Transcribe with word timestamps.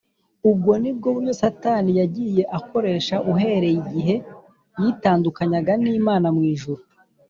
ubwo 0.49 0.71
nibwo 0.81 1.07
buryo 1.15 1.33
satani 1.41 1.91
yagiye 1.99 2.43
akoresha 2.57 3.15
uhereye 3.31 3.75
igihe 3.83 4.15
yitandukanyaga 4.81 5.73
n’imana 5.83 6.27
mu 6.35 6.41
ijuru, 6.53 6.81